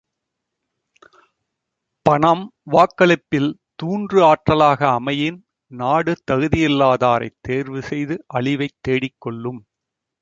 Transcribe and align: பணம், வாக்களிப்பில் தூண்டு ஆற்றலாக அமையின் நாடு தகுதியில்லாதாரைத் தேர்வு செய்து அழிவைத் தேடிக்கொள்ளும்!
பணம், 2.05 2.41
வாக்களிப்பில் 2.71 3.49
தூண்டு 3.79 4.17
ஆற்றலாக 4.23 4.89
அமையின் 4.91 5.39
நாடு 5.71 6.15
தகுதியில்லாதாரைத் 6.31 7.39
தேர்வு 7.41 7.81
செய்து 7.83 8.17
அழிவைத் 8.33 8.79
தேடிக்கொள்ளும்! 8.87 9.61